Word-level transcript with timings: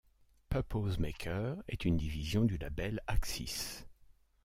Pupose 0.49 0.97
Maker 0.97 1.57
est 1.67 1.85
une 1.85 1.95
division 1.95 2.43
du 2.43 2.57
label 2.57 2.99
Axis. 3.05 3.85